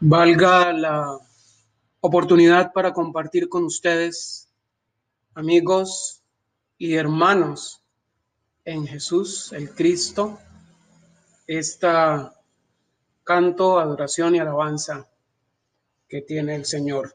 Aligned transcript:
valga 0.00 0.72
la 0.72 1.18
oportunidad 2.00 2.72
para 2.72 2.92
compartir 2.92 3.48
con 3.48 3.64
ustedes, 3.64 4.48
amigos 5.34 6.22
y 6.76 6.94
hermanos 6.94 7.82
en 8.64 8.86
Jesús, 8.86 9.52
el 9.52 9.74
Cristo, 9.74 10.38
esta 11.46 12.34
canto, 13.24 13.78
adoración 13.78 14.36
y 14.36 14.38
alabanza 14.38 15.08
que 16.08 16.22
tiene 16.22 16.54
el 16.54 16.64
Señor 16.64 17.14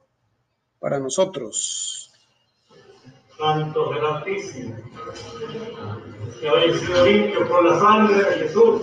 para 0.79 0.99
nosotros. 0.99 2.11
Santo 3.37 3.89
que 6.39 6.49
habéis 6.49 6.79
sido 6.79 7.05
limpios 7.05 7.47
por 7.47 7.63
la 7.65 7.79
sangre 7.79 8.17
de 8.17 8.47
Jesús 8.47 8.81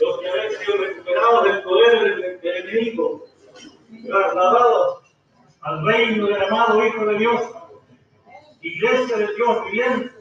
los 0.00 0.20
que 0.20 0.28
habían 0.28 0.52
sido 0.52 0.76
recuperados 0.78 1.44
del 1.44 1.62
poder 1.62 2.40
del, 2.42 2.56
enemigo, 2.56 3.24
trasladados 4.06 5.02
al 5.62 5.86
reino 5.86 6.26
del 6.26 6.42
amado 6.42 6.86
Hijo 6.86 7.06
de 7.06 7.18
Dios, 7.18 7.42
iglesia 8.60 9.16
de 9.16 9.34
Dios 9.34 9.64
viviente, 9.66 10.12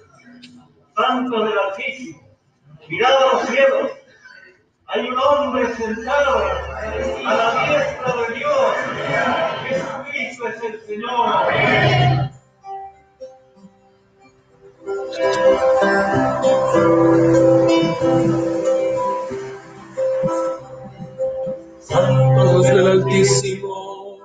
santos 0.95 1.49
del 1.49 1.59
Altísimo, 1.59 2.21
mirad 2.87 3.17
a 3.17 3.33
los 3.33 3.41
cielos, 3.47 3.91
hay 4.87 5.09
un 5.09 5.19
hombre 5.19 5.73
sentado 5.75 6.37
a 7.25 7.33
la 7.33 7.65
diestra 7.67 8.15
de 8.15 8.35
Dios, 8.35 8.75
Jesucristo 9.67 10.47
es 10.47 10.63
el 10.63 10.81
Señor. 10.81 11.55
Del 22.65 22.87
Altísimo, 22.87 24.17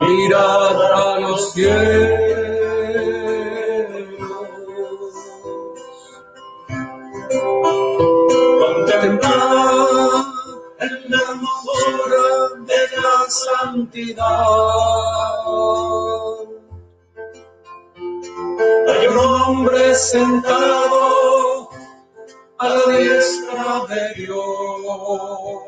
mirad 0.00 0.82
a 0.92 1.20
los 1.20 1.52
cielos. 1.52 2.42
Contemplad 8.58 10.24
en 10.80 11.10
la 11.10 11.18
hermosura 11.28 12.24
de 12.66 12.80
la 12.96 13.30
santidad. 13.30 14.26
Hay 18.88 19.06
un 19.06 19.18
hombre 19.18 19.94
sentado 19.94 21.68
a 22.58 22.68
la 22.68 22.96
diestra 22.96 23.86
de 23.88 24.14
Dios. 24.14 25.61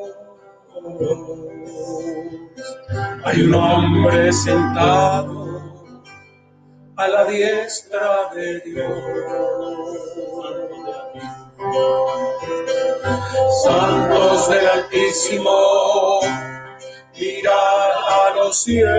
Hay 3.25 3.43
un 3.43 3.55
hombre 3.55 4.33
sentado 4.33 5.73
a 6.97 7.09
la 7.09 7.25
diestra 7.25 8.31
de 8.35 8.61
Dios. 8.61 8.93
Santos 13.65 14.49
del 14.51 14.67
Altísimo, 14.69 16.21
mirad 17.19 17.91
a 18.09 18.35
los 18.37 18.63
cielos. 18.63 18.95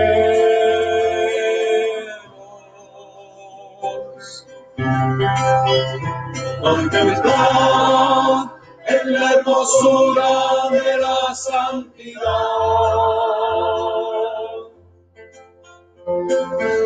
Contemplad 6.60 8.55
en 8.86 9.12
la 9.12 9.32
hermosura 9.32 10.68
de 10.70 10.98
la 10.98 11.34
santidad. 11.34 12.22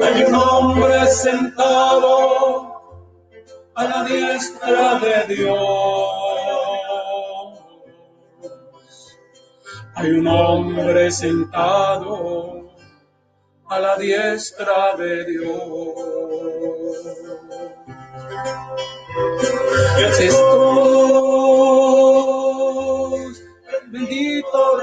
Hay 0.03 0.23
un 0.25 0.35
hombre 0.35 1.07
sentado 1.07 2.71
a 3.75 3.85
la 3.85 4.05
diestra 4.05 4.99
de 4.99 5.35
Dios. 5.35 5.59
Hay 9.95 10.11
un 10.11 10.27
hombre 10.27 11.11
sentado 11.11 12.71
a 13.69 13.79
la 13.79 13.97
diestra 13.97 14.97
de 14.97 15.25
Dios. 15.27 16.21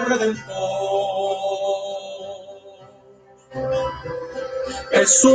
Redentor. 0.08 1.38
Jesús, 4.92 5.34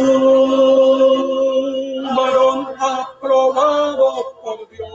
varón 2.17 2.69
aprobado 2.79 4.09
por 4.43 4.69
Dios. 4.71 4.89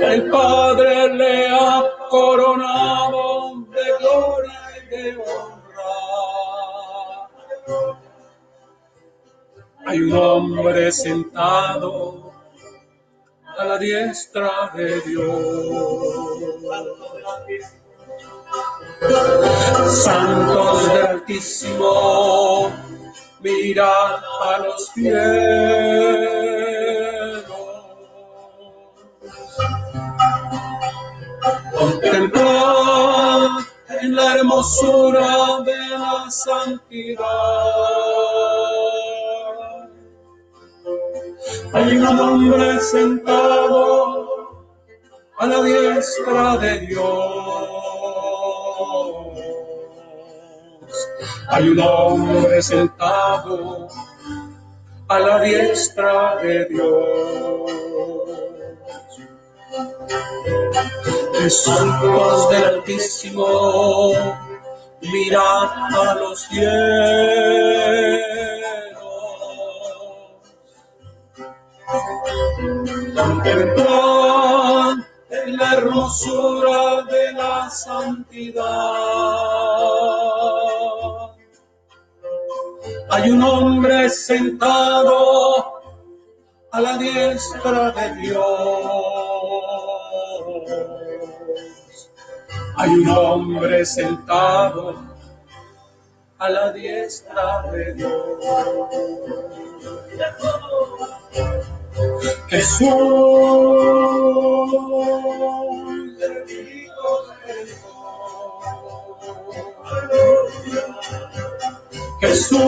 El 0.00 0.30
Padre 0.30 1.14
le 1.14 1.48
ha 1.48 1.84
coronado 2.10 3.64
de 3.70 3.84
gloria 3.98 4.60
y 4.76 4.86
de 4.88 5.16
honra 5.16 5.60
hay 9.86 9.98
un 10.02 10.12
hombre 10.12 10.92
sentado 10.92 12.19
a 13.60 13.64
la 13.64 13.78
diestra 13.78 14.72
de 14.74 15.00
Dios. 15.02 15.36
Santos 20.02 20.88
del 20.88 21.06
Altísimo, 21.06 22.72
mirad 23.40 24.16
a 24.42 24.58
los 24.64 24.86
cielos. 24.94 25.44
Contemplad 31.78 33.50
en 34.00 34.16
la 34.16 34.36
hermosura 34.36 35.60
de 35.66 35.88
la 35.98 36.30
santidad 36.30 38.09
hay 41.72 41.96
un 41.96 42.06
hombre 42.06 42.80
sentado 42.80 44.28
a 45.38 45.46
la 45.46 45.62
diestra 45.62 46.56
de 46.56 46.80
Dios. 46.80 47.04
Hay 51.48 51.68
un 51.68 51.80
hombre 51.80 52.62
sentado 52.62 53.88
a 55.08 55.18
la 55.18 55.40
diestra 55.40 56.36
de 56.42 56.66
Dios. 56.66 57.70
Santos 61.48 62.50
del 62.50 62.64
Altísimo, 62.64 64.12
mirad 65.00 65.70
a 65.94 66.14
los 66.16 66.40
cielos 66.42 68.29
En 75.30 75.56
la 75.58 75.74
hermosura 75.74 77.02
de 77.02 77.32
la 77.32 77.68
santidad. 77.68 78.64
Hay 83.10 83.30
un 83.30 83.42
hombre 83.42 84.08
sentado 84.08 85.82
a 86.72 86.80
la 86.80 86.96
diestra 86.96 87.90
de 87.90 88.14
Dios. 88.22 88.44
Hay 92.76 92.88
un 92.88 93.08
hombre 93.08 93.84
sentado 93.84 94.94
a 96.38 96.48
la 96.48 96.72
diestra 96.72 97.70
de 97.70 97.94
Dios. 97.94 98.10
Jesús, 102.48 102.90
Jesús, 112.20 112.60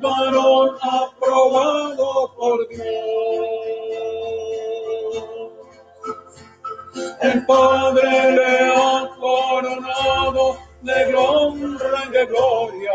varón 0.00 0.76
aprobado 0.80 2.34
por 2.36 2.68
Dios. 2.68 3.08
El 7.20 7.46
Padre 7.46 8.32
le 8.32 8.72
ha 8.74 9.10
coronado 9.18 10.56
de 10.82 11.04
gloria 11.06 12.08
de 12.12 12.26
gloria. 12.26 12.92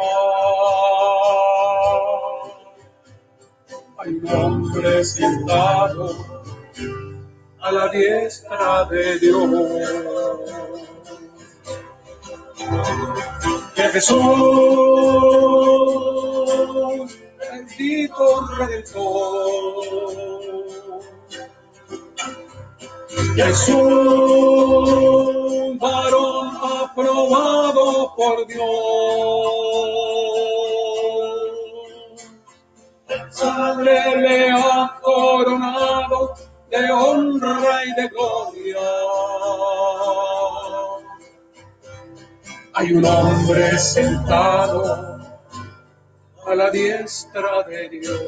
Hay 4.06 4.20
un 4.22 5.06
sentado 5.06 6.10
a 7.62 7.72
la 7.72 7.88
diestra 7.88 8.84
de 8.92 9.18
Dios. 9.20 9.50
Que 13.74 13.84
Jesús, 13.84 14.20
bendito 17.40 18.48
Redentor, 18.58 19.04
Jesús, 23.38 24.90
varón 25.80 26.58
aprobado 26.62 28.14
por 28.18 28.48
Dios. 28.48 29.53
Padre 33.40 34.16
le 34.18 34.52
ha 34.52 35.00
coronado 35.02 36.36
de 36.70 36.92
honra 36.92 37.86
y 37.86 37.94
de 37.94 38.08
gloria. 38.10 38.80
Hay 42.74 42.94
un 42.94 43.06
hombre 43.06 43.78
sentado 43.78 45.20
a 46.46 46.56
la 46.56 46.70
diestra 46.72 47.64
de 47.64 47.90
Dios. 47.90 48.20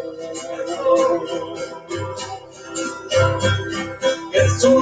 Jesús, 4.32 4.74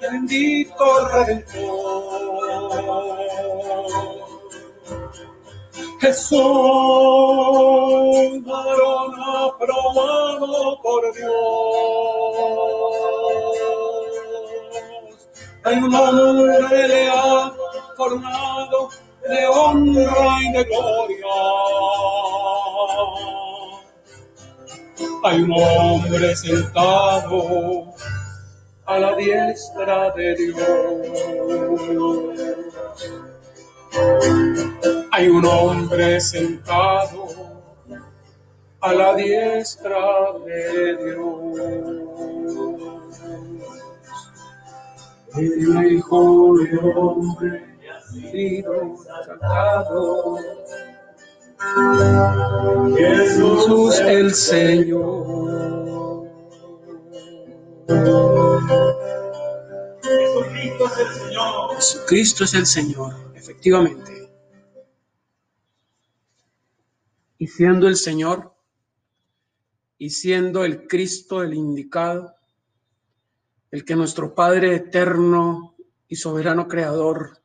bendito 0.00 1.08
Redentor. 1.08 1.87
Jesús, 6.00 6.38
varón 8.44 9.14
aprobado 9.46 10.80
por 10.82 11.14
Dios. 11.14 11.32
Hay 15.64 15.76
un 15.76 15.94
hombre 15.94 16.88
le 16.88 17.10
ha 17.10 17.52
coronado 17.96 18.90
de 19.28 19.46
honra 19.48 20.38
y 20.40 20.52
de 20.52 20.64
gloria. 20.64 21.26
Hay 25.24 25.42
un 25.42 25.52
hombre 25.52 26.36
sentado 26.36 27.92
a 28.86 28.98
la 28.98 29.16
diestra 29.16 30.10
de 30.12 30.34
Dios. 30.36 30.58
Hay 35.10 35.28
un 35.28 35.44
hombre 35.44 36.20
sentado 36.20 37.26
a 38.80 38.92
la 38.94 39.14
diestra 39.14 40.32
de 40.44 40.96
Dios. 40.96 41.58
El 45.36 45.92
Hijo 45.92 46.54
de 46.58 46.78
Hombre 46.94 47.64
ha 47.90 48.00
sido 48.12 48.96
sacado. 49.26 50.36
Jesús 52.96 54.00
el 54.00 54.34
Señor. 54.34 55.48
Jesucristo 60.02 60.84
es 60.86 60.98
el 60.98 61.06
Señor. 61.06 61.74
Jesucristo 61.76 62.44
es 62.44 62.54
el 62.54 62.66
Señor, 62.66 63.27
efectivamente. 63.48 64.18
y 67.38 67.46
siendo 67.46 67.86
el 67.88 67.96
Señor 67.96 68.54
y 69.96 70.10
siendo 70.10 70.64
el 70.64 70.86
Cristo 70.86 71.42
el 71.42 71.54
indicado, 71.54 72.34
el 73.70 73.84
que 73.84 73.96
nuestro 73.96 74.34
Padre 74.34 74.74
eterno 74.74 75.76
y 76.08 76.16
soberano 76.16 76.66
creador 76.66 77.40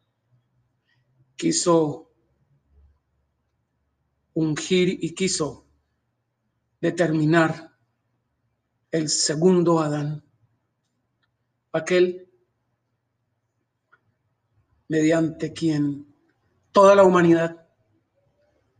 quiso 1.35 2.11
ungir 4.33 5.03
y 5.03 5.13
quiso 5.13 5.67
determinar 6.81 7.77
el 8.89 9.09
segundo 9.09 9.79
Adán, 9.79 10.23
aquel 11.71 12.32
mediante 14.87 15.53
quien 15.53 16.05
toda 16.71 16.95
la 16.95 17.03
humanidad 17.03 17.65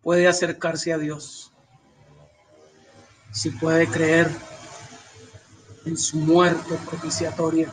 puede 0.01 0.27
acercarse 0.27 0.93
a 0.93 0.97
Dios, 0.97 1.51
si 3.31 3.49
puede 3.49 3.87
creer 3.87 4.29
en 5.85 5.97
su 5.97 6.17
muerte 6.17 6.77
propiciatoria 6.89 7.71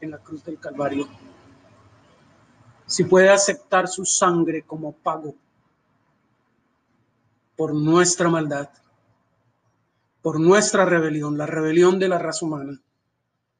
en 0.00 0.10
la 0.10 0.18
cruz 0.18 0.44
del 0.44 0.58
Calvario, 0.58 1.08
si 2.86 3.04
puede 3.04 3.30
aceptar 3.30 3.88
su 3.88 4.04
sangre 4.04 4.62
como 4.62 4.92
pago 4.92 5.34
por 7.56 7.74
nuestra 7.74 8.28
maldad, 8.28 8.68
por 10.22 10.40
nuestra 10.40 10.84
rebelión, 10.84 11.38
la 11.38 11.46
rebelión 11.46 11.98
de 11.98 12.08
la 12.08 12.18
raza 12.18 12.44
humana. 12.44 12.80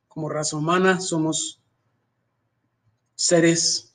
Como 0.09 0.29
raza 0.29 0.57
humana 0.57 1.01
somos 1.01 1.61
seres 3.15 3.95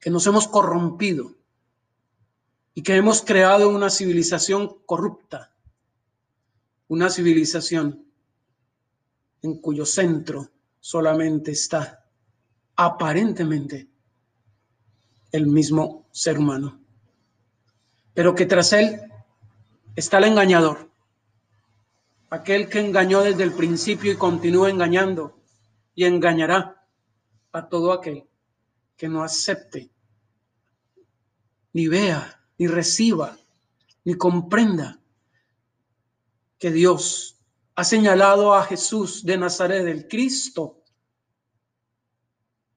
que 0.00 0.10
nos 0.10 0.26
hemos 0.26 0.48
corrompido 0.48 1.34
y 2.74 2.82
que 2.82 2.96
hemos 2.96 3.22
creado 3.22 3.68
una 3.68 3.90
civilización 3.90 4.78
corrupta, 4.86 5.54
una 6.88 7.10
civilización 7.10 8.04
en 9.42 9.60
cuyo 9.60 9.86
centro 9.86 10.50
solamente 10.80 11.52
está 11.52 12.04
aparentemente 12.76 13.88
el 15.30 15.46
mismo 15.46 16.06
ser 16.10 16.38
humano, 16.38 16.80
pero 18.14 18.34
que 18.34 18.46
tras 18.46 18.72
él 18.72 19.00
está 19.94 20.18
el 20.18 20.24
engañador, 20.24 20.90
aquel 22.30 22.68
que 22.68 22.80
engañó 22.80 23.20
desde 23.22 23.42
el 23.42 23.52
principio 23.52 24.12
y 24.12 24.16
continúa 24.16 24.70
engañando 24.70 25.38
y 25.94 26.04
engañará 26.04 26.81
a 27.52 27.68
todo 27.68 27.92
aquel 27.92 28.28
que 28.96 29.08
no 29.08 29.22
acepte 29.22 29.90
ni 31.72 31.88
vea 31.88 32.40
ni 32.58 32.66
reciba, 32.66 33.36
ni 34.04 34.14
comprenda 34.14 35.00
que 36.58 36.70
Dios 36.70 37.36
ha 37.74 37.84
señalado 37.84 38.54
a 38.54 38.62
Jesús 38.64 39.24
de 39.24 39.36
Nazaret, 39.36 39.86
el 39.86 40.06
Cristo, 40.06 40.82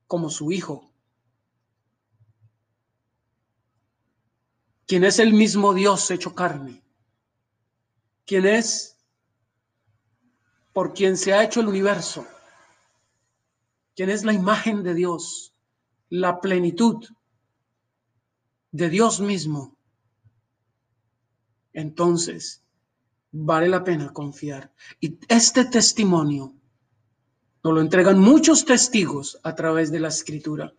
como 0.08 0.30
su 0.30 0.52
Hijo, 0.52 0.92
quien 4.88 5.04
es 5.04 5.20
el 5.20 5.34
mismo 5.34 5.74
Dios 5.74 6.10
hecho 6.12 6.34
carne, 6.34 6.84
quien 8.26 8.46
es 8.46 8.98
por 10.74 10.94
quien 10.94 11.18
se 11.18 11.34
ha 11.34 11.44
hecho 11.44 11.62
el 11.62 11.68
universo, 11.68 12.26
quien 13.96 14.10
es 14.10 14.26
la 14.26 14.34
imagen 14.34 14.84
de 14.84 14.94
Dios, 14.94 15.54
la 16.10 16.42
plenitud 16.42 17.06
de 18.72 18.90
Dios 18.90 19.22
mismo, 19.22 19.76
entonces 21.74 22.62
vale 23.32 23.68
la 23.68 23.84
pena 23.84 24.12
confiar. 24.12 24.72
Y 25.00 25.18
este 25.28 25.66
testimonio 25.66 26.54
nos 27.64 27.74
lo 27.74 27.82
entregan 27.82 28.20
muchos 28.20 28.66
testigos 28.66 29.40
a 29.44 29.56
través 29.56 29.92
de 29.92 30.00
la 30.00 30.10
escritura. 30.10 30.74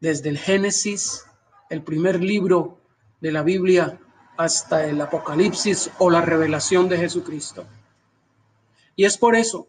Desde 0.00 0.28
el 0.28 0.38
Génesis, 0.38 1.24
el 1.70 1.82
primer 1.82 2.22
libro 2.22 2.80
de 3.20 3.32
la 3.32 3.42
Biblia, 3.42 4.00
hasta 4.36 4.84
el 4.86 5.00
Apocalipsis 5.00 5.90
o 5.98 6.10
la 6.10 6.20
revelación 6.20 6.88
de 6.88 6.98
Jesucristo. 6.98 7.64
Y 8.96 9.04
es 9.04 9.16
por 9.16 9.36
eso 9.36 9.68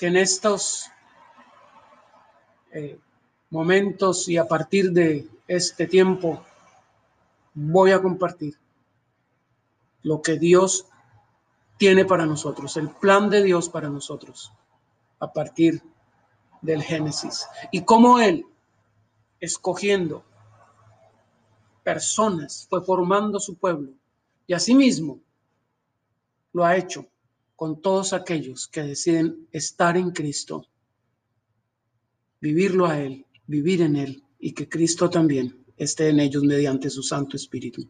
que 0.00 0.06
en 0.06 0.16
estos 0.16 0.90
eh, 2.72 2.98
momentos 3.50 4.30
y 4.30 4.38
a 4.38 4.48
partir 4.48 4.92
de 4.92 5.28
este 5.46 5.86
tiempo 5.86 6.42
voy 7.52 7.90
a 7.90 8.00
compartir 8.00 8.56
lo 10.02 10.22
que 10.22 10.38
Dios 10.38 10.86
tiene 11.76 12.06
para 12.06 12.24
nosotros, 12.24 12.78
el 12.78 12.88
plan 12.88 13.28
de 13.28 13.42
Dios 13.42 13.68
para 13.68 13.90
nosotros 13.90 14.50
a 15.18 15.30
partir 15.30 15.82
del 16.62 16.82
Génesis. 16.82 17.46
Y 17.70 17.82
cómo 17.82 18.20
Él, 18.20 18.46
escogiendo 19.38 20.24
personas, 21.84 22.66
fue 22.70 22.82
formando 22.82 23.38
su 23.38 23.54
pueblo 23.56 23.92
y 24.46 24.54
asimismo 24.54 25.20
lo 26.54 26.64
ha 26.64 26.74
hecho 26.78 27.04
con 27.60 27.82
todos 27.82 28.14
aquellos 28.14 28.68
que 28.68 28.82
deciden 28.82 29.46
estar 29.52 29.94
en 29.98 30.12
Cristo, 30.12 30.66
vivirlo 32.40 32.86
a 32.86 32.98
Él, 32.98 33.26
vivir 33.46 33.82
en 33.82 33.96
Él 33.96 34.24
y 34.38 34.54
que 34.54 34.66
Cristo 34.66 35.10
también 35.10 35.62
esté 35.76 36.08
en 36.08 36.20
ellos 36.20 36.42
mediante 36.42 36.88
su 36.88 37.02
Santo 37.02 37.36
Espíritu. 37.36 37.86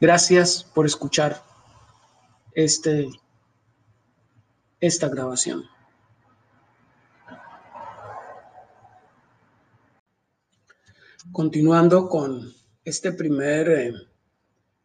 Gracias 0.00 0.62
por 0.62 0.86
escuchar 0.86 1.42
este, 2.52 3.08
esta 4.78 5.08
grabación. 5.08 5.64
Continuando 11.32 12.08
con 12.08 12.52
este 12.84 13.10
primer, 13.10 13.68
eh, 13.68 13.94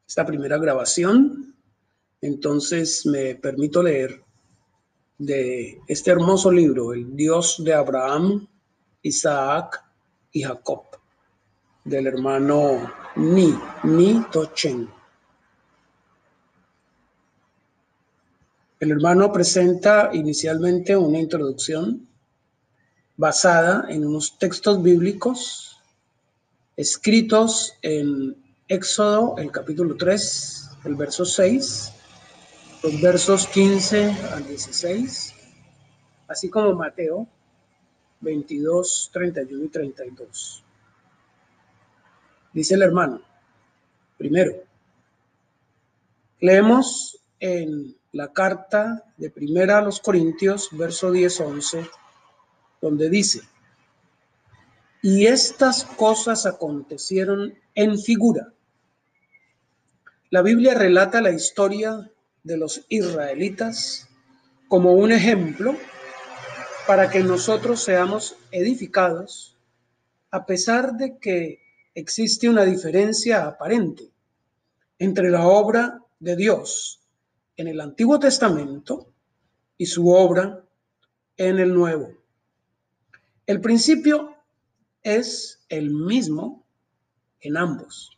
esta 0.08 0.25
primera 0.25 0.58
grabación, 0.58 1.52
entonces 2.24 3.06
me 3.06 3.36
permito 3.36 3.84
leer 3.84 4.24
de 5.18 5.80
este 5.88 6.12
hermoso 6.12 6.50
libro, 6.50 6.94
El 6.94 7.15
Dios 7.15 7.62
de 7.63 7.74
Abraham, 7.74 8.48
Isaac 9.01 9.84
y 10.32 10.44
Jacob, 10.44 10.84
del 11.84 12.08
hermano 12.08 12.92
Ni, 13.18 13.53
Ni 13.84 14.24
Tochen. 14.32 14.89
El 18.80 18.92
hermano 18.92 19.32
presenta 19.32 20.10
inicialmente 20.13 20.96
una 20.96 21.20
introducción 21.20 22.08
basada 23.18 23.86
en 23.89 24.06
unos 24.06 24.38
textos 24.39 24.82
bíblicos 24.82 25.74
escritos 26.77 27.74
en 27.82 28.36
Éxodo, 28.68 29.36
el 29.38 29.51
capítulo 29.51 29.96
3, 29.98 30.70
el 30.86 30.96
verso 30.96 31.25
6, 31.25 31.94
los 32.84 33.00
versos 33.00 33.48
15 33.48 34.12
al 34.34 34.46
16, 34.46 35.34
así 36.28 36.50
como 36.50 36.74
Mateo 36.74 37.25
22, 38.20 39.10
31 39.13 39.63
y 39.63 39.68
32. 39.70 40.63
Dice 42.52 42.75
el 42.75 42.82
hermano, 42.82 43.22
primero, 44.18 44.52
leemos 46.42 47.20
en 47.40 47.96
la 48.12 48.34
carta 48.34 49.06
de 49.16 49.30
primera 49.30 49.78
a 49.78 49.82
los 49.82 50.02
Corintios, 50.02 50.68
verso 50.74 51.10
10, 51.10 51.40
11, 51.40 51.90
donde 52.82 53.10
dice, 53.10 53.42
y 55.02 55.25
estas 55.25 55.86
cosas 55.86 56.46
acontecieron 56.46 57.58
en 57.75 57.98
figura. 57.98 58.52
La 60.30 60.42
Biblia 60.42 60.74
relata 60.74 61.22
la 61.22 61.32
historia 61.32 62.10
de 62.44 62.58
los 62.58 62.86
israelitas 62.90 64.08
como 64.68 64.94
un 64.94 65.12
ejemplo 65.12 65.76
para 66.86 67.10
que 67.10 67.22
nosotros 67.22 67.82
seamos 67.82 68.36
edificados 68.52 69.58
a 70.32 70.46
pesar 70.46 70.98
de 70.98 71.18
que 71.20 71.62
existe 71.96 72.50
una 72.50 72.66
diferencia 72.66 73.46
aparente 73.46 74.12
entre 75.00 75.30
la 75.30 75.48
obra 75.48 76.02
de 76.20 76.36
Dios 76.36 77.02
en 77.56 77.68
el 77.68 77.80
Antiguo 77.80 78.20
Testamento 78.20 79.08
y 79.78 79.86
su 79.86 80.10
obra 80.10 80.66
en 81.38 81.60
el 81.60 81.74
Nuevo. 81.74 82.12
El 83.46 83.62
principio 83.62 84.36
es 85.02 85.64
el 85.70 85.92
mismo 85.92 86.66
en 87.42 87.58
ambos. 87.58 88.18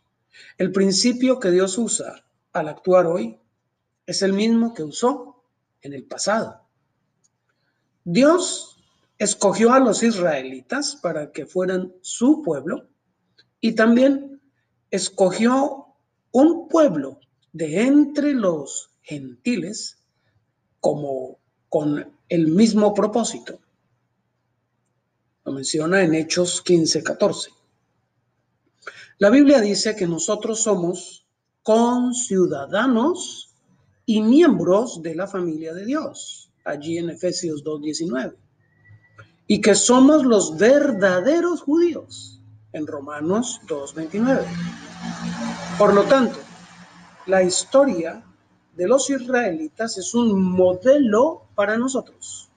El 0.58 0.72
principio 0.72 1.38
que 1.38 1.50
Dios 1.50 1.76
usa 1.78 2.24
al 2.52 2.68
actuar 2.68 3.06
hoy 3.06 3.38
es 4.06 4.22
el 4.22 4.32
mismo 4.32 4.72
que 4.72 4.84
usó 4.84 5.42
en 5.82 5.92
el 5.92 6.04
pasado. 6.04 6.62
Dios 8.04 8.78
escogió 9.18 9.72
a 9.72 9.80
los 9.80 10.02
israelitas 10.02 10.96
para 10.96 11.32
que 11.32 11.46
fueran 11.46 11.92
su 12.00 12.42
pueblo 12.42 12.88
y 13.60 13.72
también 13.72 14.40
escogió 14.90 15.86
un 16.30 16.68
pueblo 16.68 17.18
de 17.52 17.82
entre 17.82 18.32
los 18.32 18.90
gentiles 19.02 19.98
como 20.80 21.38
con 21.68 22.16
el 22.28 22.48
mismo 22.48 22.94
propósito. 22.94 23.58
Lo 25.44 25.52
menciona 25.52 26.02
en 26.02 26.14
Hechos 26.14 26.62
15, 26.62 27.02
14. 27.02 27.50
La 29.18 29.30
Biblia 29.30 29.60
dice 29.60 29.96
que 29.96 30.06
nosotros 30.06 30.62
somos 30.62 31.26
conciudadanos 31.62 33.55
y 34.06 34.22
miembros 34.22 35.02
de 35.02 35.16
la 35.16 35.26
familia 35.26 35.74
de 35.74 35.84
Dios, 35.84 36.50
allí 36.64 36.98
en 36.98 37.10
Efesios 37.10 37.64
2.19, 37.64 38.34
y 39.48 39.60
que 39.60 39.74
somos 39.74 40.24
los 40.24 40.56
verdaderos 40.56 41.60
judíos, 41.60 42.40
en 42.72 42.86
Romanos 42.86 43.60
2.29. 43.66 44.44
Por 45.78 45.92
lo 45.92 46.04
tanto, 46.04 46.38
la 47.26 47.42
historia 47.42 48.24
de 48.76 48.86
los 48.86 49.10
israelitas 49.10 49.98
es 49.98 50.14
un 50.14 50.40
modelo 50.40 51.42
para 51.54 51.76
nosotros. 51.76 52.48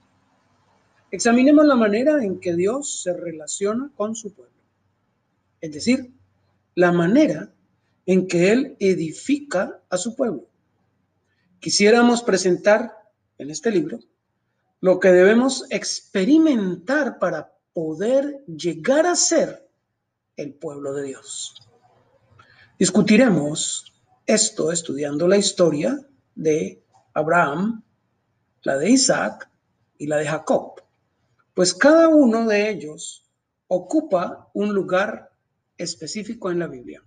Examinemos 1.10 1.66
la 1.66 1.74
manera 1.74 2.22
en 2.22 2.38
que 2.38 2.54
Dios 2.54 3.02
se 3.02 3.12
relaciona 3.12 3.90
con 3.96 4.14
su 4.14 4.32
pueblo. 4.32 4.54
Es 5.60 5.72
decir, 5.72 6.12
la 6.76 6.92
manera 6.92 7.50
en 8.06 8.28
que 8.28 8.52
Él 8.52 8.76
edifica 8.78 9.80
a 9.88 9.96
su 9.96 10.14
pueblo. 10.14 10.49
Quisiéramos 11.60 12.22
presentar 12.22 12.96
en 13.38 13.50
este 13.50 13.70
libro 13.70 14.00
lo 14.80 14.98
que 14.98 15.12
debemos 15.12 15.66
experimentar 15.70 17.18
para 17.18 17.52
poder 17.72 18.42
llegar 18.46 19.06
a 19.06 19.14
ser 19.14 19.68
el 20.36 20.54
pueblo 20.54 20.94
de 20.94 21.04
Dios. 21.04 21.54
Discutiremos 22.78 23.92
esto 24.26 24.72
estudiando 24.72 25.28
la 25.28 25.36
historia 25.36 26.00
de 26.34 26.82
Abraham, 27.12 27.82
la 28.62 28.78
de 28.78 28.90
Isaac 28.90 29.50
y 29.98 30.06
la 30.06 30.16
de 30.16 30.26
Jacob 30.26 30.80
pues 31.60 31.74
cada 31.74 32.08
uno 32.08 32.46
de 32.46 32.70
ellos 32.70 33.28
ocupa 33.68 34.48
un 34.54 34.72
lugar 34.72 35.30
específico 35.76 36.50
en 36.50 36.58
la 36.58 36.66
Biblia. 36.66 37.02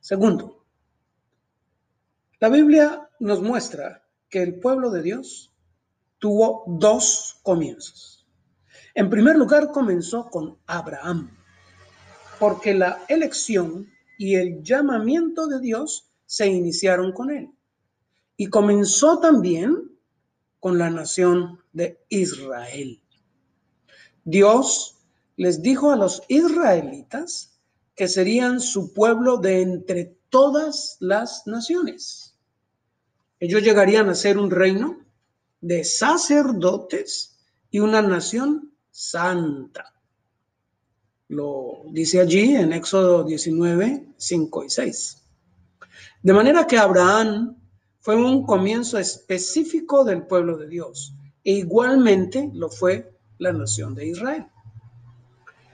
Segundo, 0.00 0.63
la 2.40 2.48
Biblia 2.48 3.08
nos 3.20 3.42
muestra 3.42 4.04
que 4.28 4.42
el 4.42 4.58
pueblo 4.58 4.90
de 4.90 5.02
Dios 5.02 5.52
tuvo 6.18 6.64
dos 6.66 7.38
comienzos. 7.42 8.26
En 8.94 9.10
primer 9.10 9.36
lugar, 9.36 9.70
comenzó 9.70 10.28
con 10.30 10.58
Abraham, 10.66 11.30
porque 12.38 12.74
la 12.74 13.04
elección 13.08 13.88
y 14.18 14.36
el 14.36 14.62
llamamiento 14.62 15.46
de 15.46 15.60
Dios 15.60 16.10
se 16.26 16.46
iniciaron 16.46 17.12
con 17.12 17.30
él. 17.30 17.50
Y 18.36 18.46
comenzó 18.46 19.18
también 19.20 19.92
con 20.60 20.78
la 20.78 20.90
nación 20.90 21.60
de 21.72 22.00
Israel. 22.08 23.00
Dios 24.24 24.96
les 25.36 25.60
dijo 25.60 25.90
a 25.90 25.96
los 25.96 26.22
israelitas 26.28 27.58
que 27.94 28.08
serían 28.08 28.60
su 28.60 28.92
pueblo 28.94 29.36
de 29.36 29.60
entre 29.60 30.16
todas 30.30 30.96
las 31.00 31.46
naciones. 31.46 32.23
Ellos 33.44 33.62
llegarían 33.62 34.08
a 34.08 34.14
ser 34.14 34.38
un 34.38 34.50
reino 34.50 35.00
de 35.60 35.84
sacerdotes 35.84 37.36
y 37.70 37.78
una 37.78 38.00
nación 38.00 38.72
santa. 38.90 39.92
Lo 41.28 41.82
dice 41.92 42.22
allí 42.22 42.56
en 42.56 42.72
Éxodo 42.72 43.22
19, 43.22 44.14
5 44.16 44.64
y 44.64 44.70
6. 44.70 45.22
De 46.22 46.32
manera 46.32 46.66
que 46.66 46.78
Abraham 46.78 47.58
fue 48.00 48.16
un 48.16 48.46
comienzo 48.46 48.96
específico 48.96 50.04
del 50.04 50.26
pueblo 50.26 50.56
de 50.56 50.66
Dios 50.66 51.12
e 51.44 51.52
igualmente 51.52 52.50
lo 52.54 52.70
fue 52.70 53.12
la 53.36 53.52
nación 53.52 53.94
de 53.94 54.06
Israel. 54.06 54.46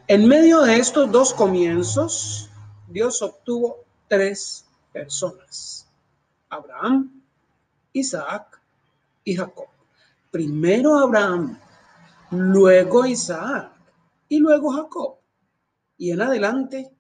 En 0.09 0.27
medio 0.27 0.63
de 0.63 0.77
estos 0.79 1.13
dos 1.13 1.33
comienzos, 1.33 2.51
Dios 2.89 3.23
obtuvo 3.23 3.85
tres 4.09 4.65
personas, 4.93 5.87
Abraham, 6.49 7.20
Isaac 7.93 8.61
y 9.25 9.37
Jacob. 9.37 9.69
Primero 10.31 10.97
Abraham, 10.99 11.59
luego 12.31 13.07
Isaac 13.07 13.73
y 14.29 14.39
luego 14.39 14.71
Jacob. 14.71 15.17
Y 15.99 16.13
en 16.13 16.23
adelante 16.23 16.91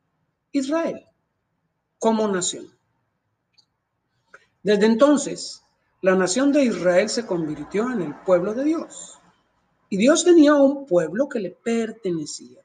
Israel 0.52 1.06
como 1.98 2.26
nación. 2.28 2.66
Desde 4.62 4.86
entonces, 4.86 5.62
la 6.02 6.14
nación 6.14 6.52
de 6.52 6.64
Israel 6.64 7.08
se 7.08 7.26
convirtió 7.26 7.90
en 7.90 8.02
el 8.02 8.14
pueblo 8.22 8.54
de 8.54 8.64
Dios. 8.64 9.18
Y 9.88 9.96
Dios 9.96 10.24
tenía 10.24 10.54
un 10.54 10.86
pueblo 10.86 11.28
que 11.28 11.40
le 11.40 11.50
pertenecía. 11.50 12.62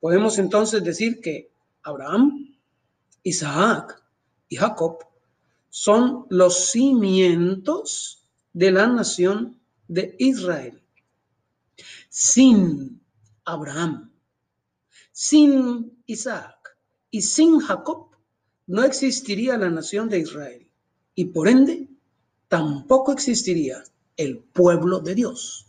Podemos 0.00 0.38
entonces 0.38 0.82
decir 0.82 1.20
que 1.20 1.50
Abraham, 1.82 2.56
Isaac 3.22 4.02
y 4.48 4.56
Jacob 4.56 4.98
son 5.70 6.26
los 6.28 6.70
cimientos 6.70 8.26
de 8.52 8.72
la 8.72 8.88
nación 8.88 9.60
de 9.88 10.16
Israel. 10.18 10.82
Sin 12.08 13.00
Abraham, 13.44 14.12
sin 15.12 16.02
Isaac 16.06 16.76
y 17.10 17.22
sin 17.22 17.60
Jacob, 17.60 18.08
no 18.66 18.82
existiría 18.82 19.56
la 19.56 19.70
nación 19.70 20.08
de 20.08 20.18
Israel 20.18 20.68
y 21.14 21.26
por 21.26 21.48
ende 21.48 21.88
tampoco 22.48 23.12
existiría 23.12 23.82
el 24.16 24.38
pueblo 24.38 25.00
de 25.00 25.14
Dios, 25.14 25.66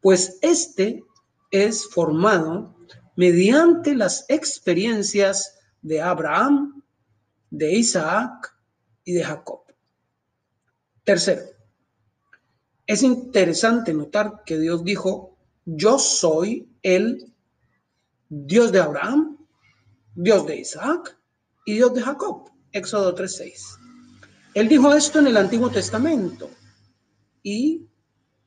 pues 0.00 0.38
este 0.40 1.04
es 1.50 1.86
formado 1.88 2.74
mediante 3.16 3.94
las 3.94 4.24
experiencias 4.28 5.58
de 5.82 6.00
Abraham, 6.00 6.82
de 7.50 7.74
Isaac 7.74 8.56
y 9.04 9.12
de 9.12 9.24
Jacob. 9.24 9.62
Tercero, 11.04 11.42
es 12.86 13.02
interesante 13.02 13.92
notar 13.92 14.42
que 14.44 14.58
Dios 14.58 14.84
dijo, 14.84 15.36
yo 15.64 15.98
soy 15.98 16.68
el 16.82 17.32
Dios 18.28 18.72
de 18.72 18.80
Abraham, 18.80 19.38
Dios 20.14 20.46
de 20.46 20.56
Isaac 20.56 21.18
y 21.64 21.74
Dios 21.74 21.94
de 21.94 22.02
Jacob. 22.02 22.50
Éxodo 22.72 23.14
3.6. 23.14 23.78
Él 24.54 24.68
dijo 24.68 24.94
esto 24.94 25.18
en 25.18 25.28
el 25.28 25.36
Antiguo 25.36 25.70
Testamento. 25.70 26.50
Y 27.42 27.86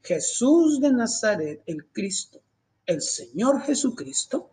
Jesús 0.01 0.79
de 0.79 0.91
Nazaret, 0.91 1.61
el 1.65 1.85
Cristo, 1.87 2.41
el 2.85 3.01
Señor 3.01 3.61
Jesucristo, 3.61 4.49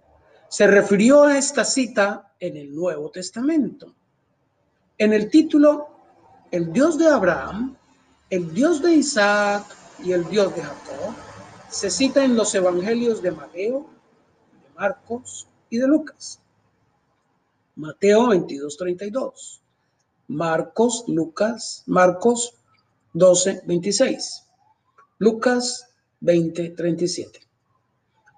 se 0.48 0.66
refirió 0.66 1.24
a 1.24 1.38
esta 1.38 1.64
cita 1.64 2.34
en 2.40 2.56
el 2.56 2.74
Nuevo 2.74 3.10
Testamento. 3.10 3.94
En 4.98 5.12
el 5.12 5.30
título, 5.30 5.91
el 6.52 6.70
Dios 6.70 6.98
de 6.98 7.08
Abraham, 7.08 7.74
el 8.28 8.52
Dios 8.52 8.82
de 8.82 8.92
Isaac 8.92 9.64
y 10.04 10.12
el 10.12 10.28
Dios 10.28 10.54
de 10.54 10.62
Jacob, 10.62 11.14
se 11.70 11.90
cita 11.90 12.22
en 12.22 12.36
los 12.36 12.54
evangelios 12.54 13.22
de 13.22 13.32
Mateo, 13.32 13.86
de 14.62 14.74
Marcos 14.74 15.48
y 15.70 15.78
de 15.78 15.88
Lucas. 15.88 16.40
Mateo 17.74 18.28
22, 18.28 18.76
32. 18.76 19.62
Marcos, 20.28 21.04
Lucas, 21.08 21.84
Marcos 21.86 22.54
12, 23.14 23.62
26. 23.66 24.44
Lucas 25.18 25.88
20, 26.20 26.68
37. 26.70 27.40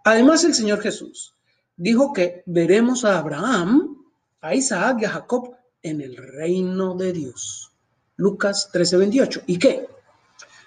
Además, 0.04 0.44
el 0.44 0.54
Señor 0.54 0.80
Jesús 0.80 1.34
dijo 1.76 2.12
que 2.12 2.44
veremos 2.46 3.04
a 3.04 3.18
Abraham, 3.18 4.04
a 4.40 4.54
Isaac 4.54 4.98
y 5.00 5.04
a 5.04 5.10
Jacob 5.10 5.56
en 5.82 6.00
el 6.00 6.16
reino 6.16 6.94
de 6.94 7.12
Dios. 7.12 7.73
Lucas 8.16 8.70
13, 8.72 8.96
28. 8.96 9.42
¿Y 9.46 9.58
qué? 9.58 9.88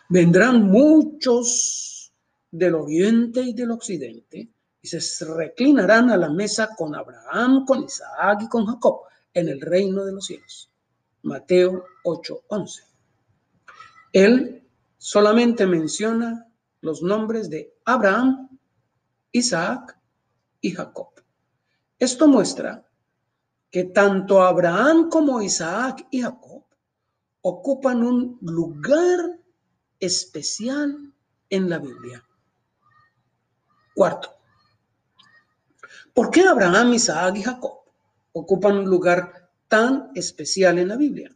Vendrán 0.10 0.64
muchos 0.64 2.14
del 2.52 2.76
oriente 2.76 3.42
y 3.42 3.54
del 3.54 3.72
occidente 3.72 4.50
y 4.82 4.88
se 4.88 5.26
reclinarán 5.26 6.10
a 6.10 6.18
la 6.18 6.30
mesa 6.30 6.70
con 6.76 6.96
Abraham, 6.96 7.66
con 7.66 7.84
Isaac 7.84 8.44
y 8.44 8.48
con 8.48 8.66
Jacob 8.66 9.02
en 9.34 9.50
el 9.50 9.62
reino 9.62 10.06
de 10.06 10.14
los 10.14 10.26
cielos. 10.26 10.72
Mateo 11.24 11.84
8, 12.04 12.44
11. 12.48 12.84
Él 14.14 14.64
solamente 14.98 15.66
menciona 15.66 16.48
los 16.82 17.02
nombres 17.02 17.50
de 17.50 17.74
Abraham, 17.86 18.50
Isaac 19.32 19.98
y 20.62 20.72
Jacob. 20.72 21.10
Esto 22.00 22.28
muestra 22.28 22.86
que 23.70 23.86
tanto 23.86 24.42
Abraham 24.42 25.10
como 25.10 25.42
Isaac 25.42 26.08
y 26.12 26.22
Jacob 26.22 26.67
ocupan 27.42 28.04
un 28.04 28.38
lugar 28.42 29.40
especial 30.00 31.14
en 31.50 31.70
la 31.70 31.80
Biblia. 31.80 32.24
Cuarto, 33.96 34.30
¿por 36.14 36.30
qué 36.30 36.42
Abraham, 36.42 36.94
Isaac 36.94 37.38
y 37.38 37.44
Jacob 37.44 37.80
ocupan 38.34 38.78
un 38.78 38.86
lugar 38.86 39.50
tan 39.68 40.12
especial 40.14 40.78
en 40.78 40.90
la 40.90 40.98
Biblia? 40.98 41.36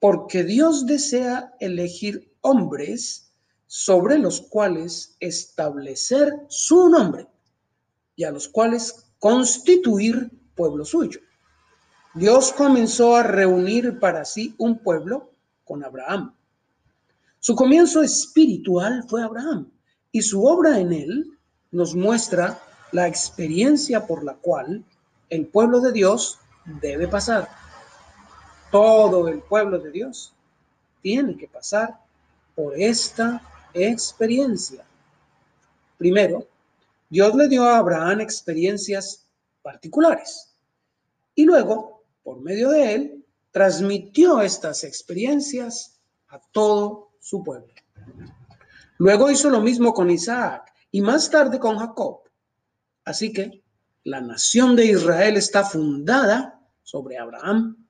Porque 0.00 0.44
Dios 0.44 0.86
desea 0.86 1.54
elegir 1.60 2.34
hombres 2.40 3.34
sobre 3.66 4.18
los 4.18 4.40
cuales 4.40 5.16
establecer 5.20 6.32
su 6.48 6.88
nombre 6.88 7.28
y 8.16 8.24
a 8.24 8.30
los 8.30 8.48
cuales 8.48 9.10
constituir 9.18 10.30
pueblo 10.54 10.84
suyo. 10.84 11.20
Dios 12.18 12.52
comenzó 12.52 13.14
a 13.14 13.22
reunir 13.22 14.00
para 14.00 14.24
sí 14.24 14.52
un 14.58 14.78
pueblo 14.78 15.30
con 15.64 15.84
Abraham. 15.84 16.34
Su 17.38 17.54
comienzo 17.54 18.02
espiritual 18.02 19.04
fue 19.08 19.22
Abraham 19.22 19.70
y 20.10 20.22
su 20.22 20.44
obra 20.44 20.80
en 20.80 20.92
él 20.92 21.38
nos 21.70 21.94
muestra 21.94 22.58
la 22.90 23.06
experiencia 23.06 24.04
por 24.04 24.24
la 24.24 24.34
cual 24.34 24.84
el 25.30 25.46
pueblo 25.46 25.80
de 25.80 25.92
Dios 25.92 26.40
debe 26.82 27.06
pasar. 27.06 27.48
Todo 28.72 29.28
el 29.28 29.38
pueblo 29.38 29.78
de 29.78 29.92
Dios 29.92 30.34
tiene 31.00 31.36
que 31.36 31.46
pasar 31.46 32.00
por 32.56 32.74
esta 32.76 33.40
experiencia. 33.72 34.84
Primero, 35.96 36.48
Dios 37.08 37.32
le 37.36 37.46
dio 37.46 37.62
a 37.62 37.78
Abraham 37.78 38.22
experiencias 38.22 39.24
particulares 39.62 40.52
y 41.36 41.44
luego, 41.44 41.97
por 42.28 42.42
medio 42.42 42.68
de 42.68 42.94
él, 42.94 43.26
transmitió 43.52 44.42
estas 44.42 44.84
experiencias 44.84 45.98
a 46.26 46.38
todo 46.52 47.12
su 47.20 47.42
pueblo. 47.42 47.72
Luego 48.98 49.30
hizo 49.30 49.48
lo 49.48 49.62
mismo 49.62 49.94
con 49.94 50.10
Isaac 50.10 50.70
y 50.90 51.00
más 51.00 51.30
tarde 51.30 51.58
con 51.58 51.78
Jacob. 51.78 52.18
Así 53.06 53.32
que 53.32 53.62
la 54.04 54.20
nación 54.20 54.76
de 54.76 54.84
Israel 54.84 55.38
está 55.38 55.64
fundada 55.64 56.60
sobre 56.82 57.16
Abraham, 57.16 57.86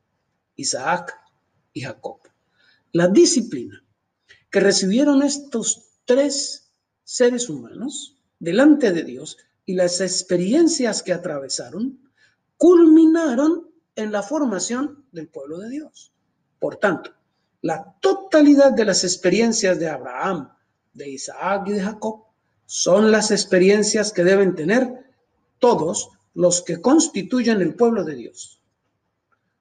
Isaac 0.54 1.18
y 1.72 1.80
Jacob. 1.80 2.20
La 2.92 3.08
disciplina 3.08 3.84
que 4.50 4.60
recibieron 4.60 5.24
estos 5.24 5.96
tres 6.04 6.70
seres 7.02 7.48
humanos 7.48 8.16
delante 8.38 8.92
de 8.92 9.02
Dios 9.02 9.36
y 9.66 9.74
las 9.74 10.00
experiencias 10.00 11.02
que 11.02 11.12
atravesaron 11.12 12.08
culminaron 12.56 13.67
en 13.98 14.12
la 14.12 14.22
formación 14.22 15.04
del 15.10 15.28
pueblo 15.28 15.58
de 15.58 15.70
Dios. 15.70 16.12
Por 16.60 16.76
tanto, 16.76 17.10
la 17.62 17.96
totalidad 18.00 18.72
de 18.72 18.84
las 18.84 19.02
experiencias 19.02 19.78
de 19.80 19.88
Abraham, 19.88 20.48
de 20.94 21.10
Isaac 21.10 21.64
y 21.66 21.72
de 21.72 21.82
Jacob 21.82 22.22
son 22.64 23.10
las 23.10 23.32
experiencias 23.32 24.12
que 24.12 24.22
deben 24.22 24.54
tener 24.54 25.04
todos 25.58 26.10
los 26.34 26.62
que 26.62 26.80
constituyen 26.80 27.60
el 27.60 27.74
pueblo 27.74 28.04
de 28.04 28.14
Dios. 28.14 28.60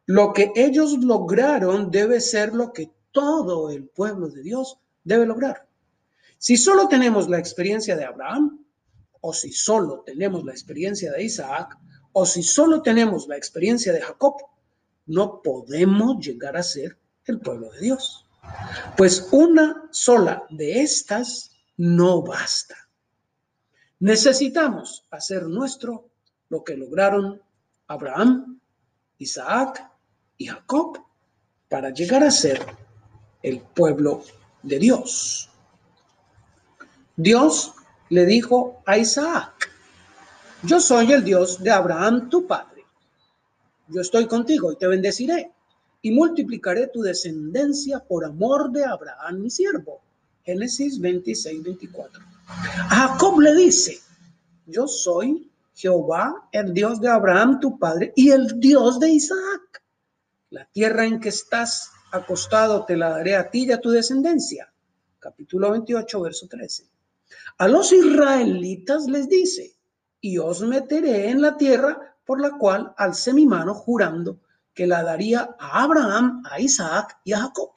Lo 0.05 0.33
que 0.33 0.51
ellos 0.55 0.99
lograron 0.99 1.89
debe 1.89 2.21
ser 2.21 2.53
lo 2.53 2.71
que 2.71 2.91
todo 3.11 3.71
el 3.71 3.87
pueblo 3.87 4.29
de 4.29 4.43
Dios 4.43 4.77
debe 5.03 5.25
lograr. 5.25 5.67
Si 6.37 6.57
solo 6.57 6.87
tenemos 6.87 7.27
la 7.27 7.39
experiencia 7.39 7.95
de 7.95 8.05
Abraham, 8.05 8.63
o 9.19 9.33
si 9.33 9.51
solo 9.51 10.03
tenemos 10.05 10.45
la 10.45 10.51
experiencia 10.51 11.11
de 11.11 11.23
Isaac, 11.23 11.75
o 12.19 12.25
si 12.25 12.41
solo 12.41 12.81
tenemos 12.81 13.27
la 13.27 13.37
experiencia 13.37 13.93
de 13.93 14.01
Jacob, 14.01 14.37
no 15.05 15.39
podemos 15.39 16.17
llegar 16.17 16.57
a 16.57 16.63
ser 16.63 16.97
el 17.25 17.39
pueblo 17.39 17.69
de 17.73 17.79
Dios. 17.79 18.25
Pues 18.97 19.27
una 19.31 19.87
sola 19.91 20.43
de 20.49 20.81
estas 20.81 21.51
no 21.77 22.23
basta. 22.23 22.75
Necesitamos 23.99 25.05
hacer 25.11 25.43
nuestro 25.43 26.09
lo 26.49 26.63
que 26.63 26.75
lograron 26.75 27.39
Abraham, 27.85 28.59
Isaac 29.19 29.87
y 30.37 30.47
Jacob 30.47 30.99
para 31.69 31.91
llegar 31.91 32.23
a 32.23 32.31
ser 32.31 32.65
el 33.43 33.61
pueblo 33.61 34.23
de 34.63 34.79
Dios. 34.79 35.51
Dios 37.15 37.75
le 38.09 38.25
dijo 38.25 38.81
a 38.87 38.97
Isaac, 38.97 39.76
yo 40.67 40.81
soy 40.81 41.13
el 41.13 41.23
Dios 41.23 41.63
de 41.63 41.71
Abraham, 41.71 42.29
tu 42.29 42.45
padre. 42.45 42.85
Yo 43.87 44.01
estoy 44.01 44.27
contigo 44.27 44.71
y 44.71 44.75
te 44.75 44.85
bendeciré 44.85 45.51
y 46.01 46.11
multiplicaré 46.11 46.87
tu 46.87 47.01
descendencia 47.01 47.99
por 47.99 48.25
amor 48.25 48.71
de 48.71 48.83
Abraham, 48.83 49.39
mi 49.39 49.49
siervo. 49.49 50.01
Génesis 50.43 50.99
26, 50.99 51.63
24. 51.63 52.21
A 52.47 53.07
Jacob 53.07 53.39
le 53.39 53.55
dice, 53.55 53.99
yo 54.65 54.87
soy 54.87 55.49
Jehová, 55.73 56.49
el 56.51 56.73
Dios 56.73 56.99
de 56.99 57.09
Abraham, 57.09 57.59
tu 57.61 57.79
padre, 57.79 58.11
y 58.15 58.31
el 58.31 58.59
Dios 58.59 58.99
de 58.99 59.09
Isaac. 59.09 59.83
La 60.49 60.65
tierra 60.65 61.05
en 61.05 61.19
que 61.19 61.29
estás 61.29 61.91
acostado 62.11 62.85
te 62.85 62.97
la 62.97 63.09
daré 63.09 63.35
a 63.35 63.49
ti 63.49 63.65
y 63.65 63.71
a 63.71 63.79
tu 63.79 63.89
descendencia. 63.89 64.71
Capítulo 65.19 65.71
28, 65.71 66.21
verso 66.21 66.47
13. 66.47 66.83
A 67.57 67.67
los 67.67 67.91
israelitas 67.91 69.05
les 69.07 69.27
dice, 69.27 69.76
y 70.27 70.37
os 70.39 70.59
meteré 70.61 71.29
en 71.29 71.41
la 71.41 71.55
tierra 71.55 72.17
por 72.25 72.41
la 72.41 72.57
cual 72.57 72.93
alcé 72.97 73.33
mi 73.33 73.45
mano 73.45 73.73
jurando 73.73 74.41
que 74.73 74.85
la 74.85 75.01
daría 75.01 75.55
a 75.57 75.83
Abraham, 75.83 76.43
a 76.51 76.59
Isaac 76.59 77.17
y 77.23 77.31
a 77.31 77.39
Jacob. 77.39 77.71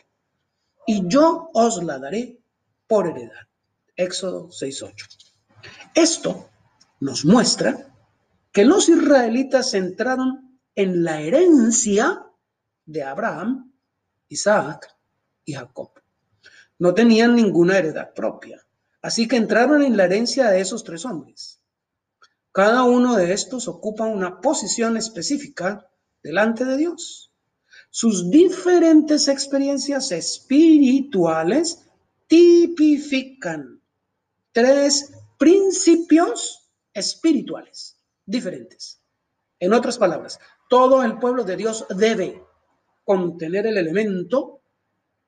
Y 0.84 1.06
yo 1.06 1.50
os 1.54 1.80
la 1.84 2.00
daré 2.00 2.40
por 2.88 3.06
heredad. 3.06 3.46
Éxodo 3.94 4.48
6.8. 4.48 5.32
Esto 5.94 6.50
nos 6.98 7.24
muestra 7.24 7.94
que 8.50 8.64
los 8.64 8.88
israelitas 8.88 9.72
entraron 9.74 10.58
en 10.74 11.04
la 11.04 11.20
herencia 11.20 12.26
de 12.84 13.04
Abraham, 13.04 13.72
Isaac 14.28 14.92
y 15.44 15.52
Jacob. 15.52 15.92
No 16.80 16.94
tenían 16.94 17.36
ninguna 17.36 17.78
heredad 17.78 18.12
propia, 18.12 18.66
así 19.02 19.28
que 19.28 19.36
entraron 19.36 19.82
en 19.82 19.96
la 19.96 20.06
herencia 20.06 20.50
de 20.50 20.60
esos 20.60 20.82
tres 20.82 21.04
hombres. 21.04 21.59
Cada 22.52 22.82
uno 22.82 23.14
de 23.16 23.32
estos 23.32 23.68
ocupa 23.68 24.04
una 24.04 24.40
posición 24.40 24.96
específica 24.96 25.88
delante 26.22 26.64
de 26.64 26.76
Dios. 26.76 27.32
Sus 27.90 28.30
diferentes 28.30 29.28
experiencias 29.28 30.10
espirituales 30.10 31.86
tipifican 32.26 33.80
tres 34.52 35.12
principios 35.38 36.70
espirituales 36.92 38.00
diferentes. 38.26 39.00
En 39.60 39.72
otras 39.72 39.98
palabras, 39.98 40.40
todo 40.68 41.04
el 41.04 41.18
pueblo 41.18 41.44
de 41.44 41.56
Dios 41.56 41.86
debe 41.90 42.44
contener 43.04 43.66
el 43.66 43.76
elemento 43.76 44.62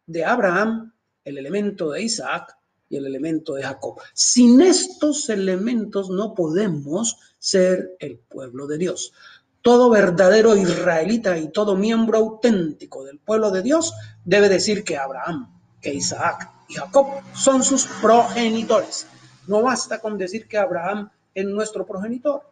de 0.06 0.24
Abraham, 0.24 0.92
el 1.24 1.38
elemento 1.38 1.90
de 1.90 2.02
Isaac 2.02 2.56
y 2.92 2.96
el 2.98 3.06
elemento 3.06 3.54
de 3.54 3.62
Jacob. 3.62 3.98
Sin 4.12 4.60
estos 4.60 5.30
elementos 5.30 6.10
no 6.10 6.34
podemos 6.34 7.16
ser 7.38 7.96
el 7.98 8.18
pueblo 8.18 8.66
de 8.66 8.76
Dios. 8.76 9.14
Todo 9.62 9.88
verdadero 9.88 10.54
israelita 10.54 11.38
y 11.38 11.48
todo 11.48 11.74
miembro 11.74 12.18
auténtico 12.18 13.02
del 13.02 13.18
pueblo 13.18 13.50
de 13.50 13.62
Dios 13.62 13.94
debe 14.26 14.50
decir 14.50 14.84
que 14.84 14.98
Abraham, 14.98 15.58
que 15.80 15.94
Isaac 15.94 16.50
y 16.68 16.74
Jacob 16.74 17.06
son 17.34 17.62
sus 17.62 17.86
progenitores. 18.02 19.06
No 19.46 19.62
basta 19.62 19.98
con 19.98 20.18
decir 20.18 20.46
que 20.46 20.58
Abraham 20.58 21.10
es 21.34 21.46
nuestro 21.46 21.86
progenitor, 21.86 22.42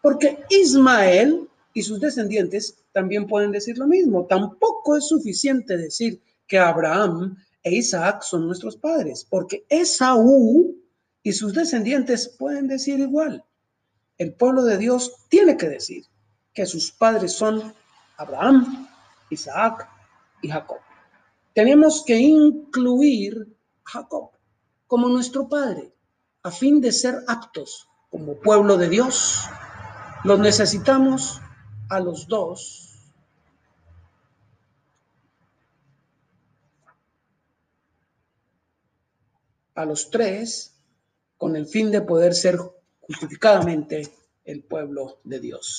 porque 0.00 0.44
Ismael 0.48 1.48
y 1.74 1.82
sus 1.82 1.98
descendientes 1.98 2.76
también 2.92 3.26
pueden 3.26 3.50
decir 3.50 3.78
lo 3.78 3.88
mismo. 3.88 4.26
Tampoco 4.26 4.96
es 4.96 5.08
suficiente 5.08 5.76
decir 5.76 6.22
que 6.46 6.58
Abraham 6.58 7.36
e 7.62 7.74
Isaac 7.74 8.22
son 8.22 8.46
nuestros 8.46 8.76
padres, 8.76 9.26
porque 9.28 9.64
Esaú 9.68 10.76
y 11.22 11.32
sus 11.32 11.52
descendientes 11.52 12.28
pueden 12.38 12.68
decir 12.68 12.98
igual. 13.00 13.44
El 14.18 14.34
pueblo 14.34 14.64
de 14.64 14.78
Dios 14.78 15.12
tiene 15.28 15.56
que 15.56 15.68
decir 15.68 16.04
que 16.52 16.66
sus 16.66 16.92
padres 16.92 17.32
son 17.32 17.74
Abraham, 18.16 18.88
Isaac 19.30 19.88
y 20.42 20.48
Jacob. 20.48 20.78
Tenemos 21.54 22.04
que 22.04 22.18
incluir 22.18 23.56
a 23.84 23.90
Jacob 23.90 24.30
como 24.86 25.08
nuestro 25.08 25.48
padre 25.48 25.92
a 26.42 26.50
fin 26.50 26.80
de 26.80 26.92
ser 26.92 27.22
aptos 27.28 27.88
como 28.10 28.34
pueblo 28.34 28.76
de 28.76 28.88
Dios. 28.88 29.44
Los 30.24 30.38
necesitamos 30.38 31.40
a 31.88 32.00
los 32.00 32.26
dos 32.28 32.89
a 39.80 39.86
los 39.86 40.10
tres 40.10 40.76
con 41.36 41.56
el 41.56 41.66
fin 41.66 41.90
de 41.90 42.02
poder 42.02 42.34
ser 42.34 42.58
justificadamente 43.00 44.08
el 44.44 44.62
pueblo 44.62 45.20
de 45.24 45.40
Dios. 45.40 45.78